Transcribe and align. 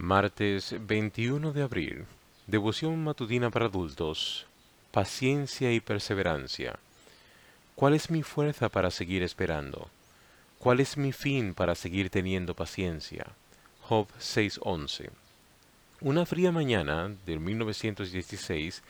Martes 0.00 0.76
21 0.86 1.52
de 1.52 1.60
abril. 1.60 2.06
Devoción 2.46 3.02
matutina 3.02 3.50
para 3.50 3.66
adultos. 3.66 4.46
Paciencia 4.92 5.72
y 5.72 5.80
perseverancia. 5.80 6.78
¿Cuál 7.74 7.94
es 7.94 8.08
mi 8.08 8.22
fuerza 8.22 8.68
para 8.68 8.92
seguir 8.92 9.24
esperando? 9.24 9.90
¿Cuál 10.60 10.78
es 10.78 10.96
mi 10.96 11.10
fin 11.10 11.52
para 11.52 11.74
seguir 11.74 12.10
teniendo 12.10 12.54
paciencia? 12.54 13.26
Job 13.82 14.06
6:11. 14.20 15.10
Una 16.00 16.24
fría 16.26 16.52
mañana 16.52 17.12
de 17.26 17.36
1916, 17.36 18.84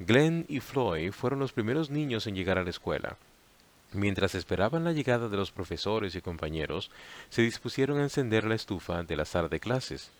Glenn 0.00 0.44
y 0.48 0.58
Floyd 0.58 1.12
fueron 1.12 1.38
los 1.38 1.52
primeros 1.52 1.88
niños 1.88 2.26
en 2.26 2.34
llegar 2.34 2.58
a 2.58 2.64
la 2.64 2.70
escuela. 2.70 3.16
Mientras 3.92 4.34
esperaban 4.34 4.82
la 4.82 4.92
llegada 4.92 5.28
de 5.28 5.36
los 5.36 5.52
profesores 5.52 6.16
y 6.16 6.20
compañeros, 6.20 6.90
se 7.30 7.42
dispusieron 7.42 8.00
a 8.00 8.02
encender 8.02 8.42
la 8.42 8.56
estufa 8.56 9.04
de 9.04 9.14
la 9.14 9.24
sala 9.24 9.46
de 9.46 9.60
clases. 9.60 10.10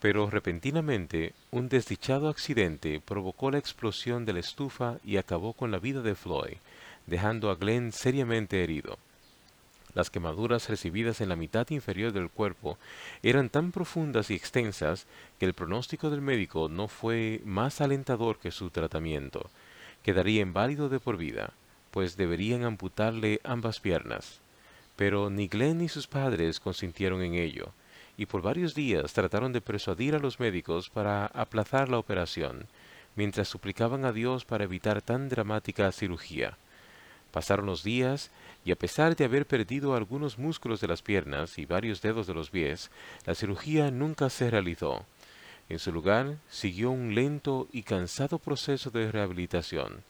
Pero 0.00 0.28
repentinamente 0.28 1.32
un 1.50 1.68
desdichado 1.68 2.28
accidente 2.28 3.00
provocó 3.00 3.50
la 3.50 3.58
explosión 3.58 4.24
de 4.24 4.34
la 4.34 4.40
estufa 4.40 4.98
y 5.04 5.16
acabó 5.16 5.54
con 5.54 5.70
la 5.70 5.78
vida 5.78 6.02
de 6.02 6.14
Floyd, 6.14 6.58
dejando 7.06 7.50
a 7.50 7.54
Glenn 7.54 7.92
seriamente 7.92 8.62
herido. 8.62 8.98
Las 9.94 10.10
quemaduras 10.10 10.68
recibidas 10.68 11.22
en 11.22 11.30
la 11.30 11.36
mitad 11.36 11.70
inferior 11.70 12.12
del 12.12 12.28
cuerpo 12.28 12.76
eran 13.22 13.48
tan 13.48 13.72
profundas 13.72 14.30
y 14.30 14.34
extensas 14.34 15.06
que 15.38 15.46
el 15.46 15.54
pronóstico 15.54 16.10
del 16.10 16.20
médico 16.20 16.68
no 16.68 16.88
fue 16.88 17.40
más 17.46 17.80
alentador 17.80 18.38
que 18.38 18.50
su 18.50 18.68
tratamiento. 18.68 19.48
Quedaría 20.02 20.42
inválido 20.42 20.90
de 20.90 21.00
por 21.00 21.16
vida, 21.16 21.54
pues 21.90 22.18
deberían 22.18 22.64
amputarle 22.64 23.40
ambas 23.42 23.80
piernas. 23.80 24.40
Pero 24.96 25.30
ni 25.30 25.48
Glenn 25.48 25.78
ni 25.78 25.88
sus 25.88 26.06
padres 26.06 26.60
consintieron 26.60 27.22
en 27.22 27.34
ello 27.34 27.72
y 28.16 28.26
por 28.26 28.42
varios 28.42 28.74
días 28.74 29.12
trataron 29.12 29.52
de 29.52 29.60
persuadir 29.60 30.14
a 30.14 30.18
los 30.18 30.40
médicos 30.40 30.88
para 30.90 31.26
aplazar 31.26 31.88
la 31.88 31.98
operación, 31.98 32.66
mientras 33.14 33.48
suplicaban 33.48 34.04
a 34.04 34.12
Dios 34.12 34.44
para 34.44 34.64
evitar 34.64 35.02
tan 35.02 35.28
dramática 35.28 35.90
cirugía. 35.92 36.56
Pasaron 37.30 37.66
los 37.66 37.82
días 37.82 38.30
y 38.64 38.72
a 38.72 38.76
pesar 38.76 39.14
de 39.14 39.24
haber 39.24 39.46
perdido 39.46 39.94
algunos 39.94 40.38
músculos 40.38 40.80
de 40.80 40.88
las 40.88 41.02
piernas 41.02 41.58
y 41.58 41.66
varios 41.66 42.00
dedos 42.00 42.26
de 42.26 42.34
los 42.34 42.50
pies, 42.50 42.90
la 43.26 43.34
cirugía 43.34 43.90
nunca 43.90 44.30
se 44.30 44.50
realizó. 44.50 45.04
En 45.68 45.78
su 45.78 45.92
lugar 45.92 46.38
siguió 46.48 46.90
un 46.90 47.14
lento 47.14 47.68
y 47.72 47.82
cansado 47.82 48.38
proceso 48.38 48.90
de 48.90 49.10
rehabilitación. 49.12 50.02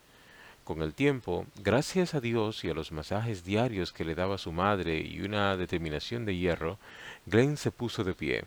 Con 0.67 0.81
el 0.81 0.93
tiempo, 0.93 1.45
gracias 1.63 2.13
a 2.13 2.19
Dios 2.19 2.65
y 2.65 2.69
a 2.69 2.73
los 2.73 2.91
masajes 2.91 3.45
diarios 3.45 3.93
que 3.93 4.03
le 4.03 4.15
daba 4.15 4.37
su 4.37 4.51
madre 4.51 4.99
y 4.99 5.21
una 5.21 5.55
determinación 5.55 6.25
de 6.25 6.35
hierro, 6.35 6.77
Glenn 7.25 7.55
se 7.55 7.71
puso 7.71 8.03
de 8.03 8.13
pie. 8.13 8.43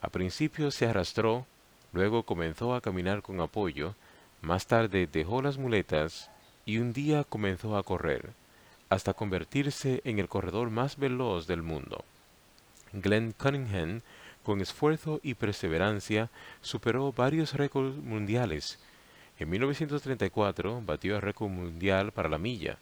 A 0.00 0.08
principio 0.08 0.72
se 0.72 0.86
arrastró, 0.86 1.46
luego 1.92 2.24
comenzó 2.24 2.74
a 2.74 2.80
caminar 2.80 3.22
con 3.22 3.40
apoyo, 3.40 3.94
más 4.42 4.66
tarde 4.66 5.06
dejó 5.06 5.42
las 5.42 5.56
muletas 5.56 6.28
y 6.66 6.78
un 6.78 6.92
día 6.92 7.22
comenzó 7.22 7.76
a 7.76 7.84
correr, 7.84 8.30
hasta 8.88 9.14
convertirse 9.14 10.00
en 10.02 10.18
el 10.18 10.26
corredor 10.26 10.70
más 10.70 10.96
veloz 10.96 11.46
del 11.46 11.62
mundo. 11.62 12.04
Glenn 12.92 13.30
Cunningham, 13.30 14.00
con 14.42 14.60
esfuerzo 14.60 15.20
y 15.22 15.34
perseverancia, 15.34 16.30
superó 16.62 17.12
varios 17.12 17.54
récords 17.54 17.96
mundiales, 17.96 18.80
en 19.38 19.50
1934 19.50 20.82
batió 20.84 21.16
el 21.16 21.22
récord 21.22 21.50
mundial 21.50 22.12
para 22.12 22.28
la 22.28 22.38
milla, 22.38 22.78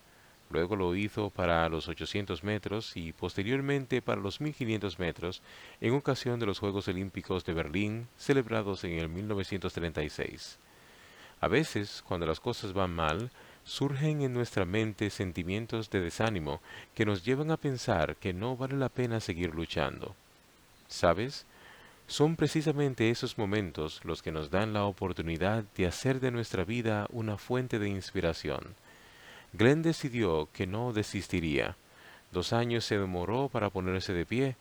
luego 0.50 0.76
lo 0.76 0.94
hizo 0.94 1.30
para 1.30 1.68
los 1.68 1.88
800 1.88 2.44
metros 2.44 2.96
y 2.96 3.12
posteriormente 3.12 4.02
para 4.02 4.20
los 4.20 4.40
1500 4.40 4.98
metros 4.98 5.42
en 5.80 5.94
ocasión 5.94 6.38
de 6.38 6.46
los 6.46 6.58
Juegos 6.58 6.88
Olímpicos 6.88 7.44
de 7.44 7.54
Berlín 7.54 8.08
celebrados 8.18 8.84
en 8.84 8.92
el 8.92 9.08
1936. 9.08 10.58
A 11.40 11.48
veces, 11.48 12.04
cuando 12.06 12.26
las 12.26 12.38
cosas 12.38 12.72
van 12.72 12.94
mal, 12.94 13.30
surgen 13.64 14.22
en 14.22 14.32
nuestra 14.32 14.64
mente 14.64 15.10
sentimientos 15.10 15.90
de 15.90 16.00
desánimo 16.00 16.60
que 16.94 17.06
nos 17.06 17.24
llevan 17.24 17.50
a 17.50 17.56
pensar 17.56 18.16
que 18.16 18.32
no 18.32 18.56
vale 18.56 18.76
la 18.76 18.88
pena 18.88 19.20
seguir 19.20 19.54
luchando. 19.54 20.14
¿Sabes? 20.88 21.46
Son 22.06 22.36
precisamente 22.36 23.10
esos 23.10 23.38
momentos 23.38 24.00
los 24.04 24.22
que 24.22 24.32
nos 24.32 24.50
dan 24.50 24.72
la 24.72 24.84
oportunidad 24.84 25.64
de 25.76 25.86
hacer 25.86 26.20
de 26.20 26.30
nuestra 26.30 26.64
vida 26.64 27.06
una 27.10 27.38
fuente 27.38 27.78
de 27.78 27.88
inspiración. 27.88 28.74
Glenn 29.54 29.82
decidió 29.82 30.48
que 30.52 30.66
no 30.66 30.92
desistiría. 30.92 31.76
Dos 32.30 32.52
años 32.52 32.84
se 32.84 32.98
demoró 32.98 33.48
para 33.48 33.70
ponerse 33.70 34.12
de 34.12 34.26
pie, 34.26 34.56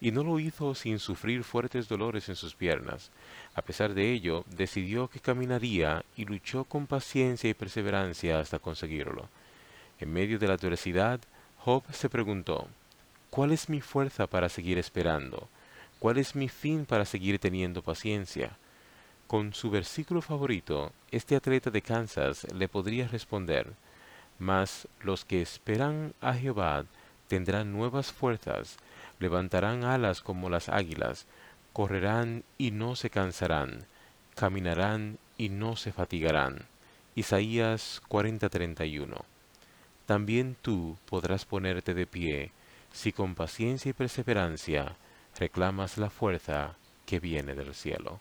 y 0.00 0.10
no 0.10 0.24
lo 0.24 0.40
hizo 0.40 0.74
sin 0.74 0.98
sufrir 0.98 1.44
fuertes 1.44 1.88
dolores 1.88 2.28
en 2.28 2.36
sus 2.36 2.54
piernas. 2.54 3.10
A 3.54 3.62
pesar 3.62 3.94
de 3.94 4.12
ello, 4.12 4.44
decidió 4.48 5.08
que 5.08 5.20
caminaría 5.20 6.04
y 6.16 6.24
luchó 6.24 6.64
con 6.64 6.86
paciencia 6.86 7.48
y 7.48 7.54
perseverancia 7.54 8.40
hasta 8.40 8.58
conseguirlo. 8.58 9.28
En 10.00 10.12
medio 10.12 10.38
de 10.40 10.48
la 10.48 10.54
adversidad, 10.54 11.20
Job 11.58 11.84
se 11.92 12.08
preguntó, 12.08 12.66
¿Cuál 13.30 13.52
es 13.52 13.68
mi 13.68 13.80
fuerza 13.80 14.26
para 14.26 14.48
seguir 14.48 14.76
esperando? 14.76 15.48
¿Cuál 16.02 16.18
es 16.18 16.34
mi 16.34 16.48
fin 16.48 16.84
para 16.84 17.04
seguir 17.04 17.38
teniendo 17.38 17.80
paciencia? 17.80 18.58
Con 19.28 19.54
su 19.54 19.70
versículo 19.70 20.20
favorito, 20.20 20.92
este 21.12 21.36
atleta 21.36 21.70
de 21.70 21.80
Kansas 21.80 22.44
le 22.52 22.66
podría 22.66 23.06
responder, 23.06 23.72
Mas 24.40 24.88
los 25.00 25.24
que 25.24 25.40
esperan 25.40 26.12
a 26.20 26.34
Jehová 26.34 26.86
tendrán 27.28 27.70
nuevas 27.70 28.10
fuerzas, 28.10 28.78
levantarán 29.20 29.84
alas 29.84 30.22
como 30.22 30.50
las 30.50 30.68
águilas, 30.68 31.26
correrán 31.72 32.42
y 32.58 32.72
no 32.72 32.96
se 32.96 33.08
cansarán, 33.08 33.86
caminarán 34.34 35.18
y 35.38 35.50
no 35.50 35.76
se 35.76 35.92
fatigarán. 35.92 36.66
Isaías 37.14 38.02
40:31 38.08 39.24
También 40.06 40.56
tú 40.62 40.98
podrás 41.08 41.44
ponerte 41.44 41.94
de 41.94 42.08
pie, 42.08 42.50
si 42.92 43.12
con 43.12 43.36
paciencia 43.36 43.90
y 43.90 43.92
perseverancia 43.92 44.96
reclamas 45.42 45.98
la 45.98 46.08
fuerza 46.08 46.76
que 47.04 47.18
viene 47.18 47.56
del 47.56 47.74
cielo. 47.74 48.20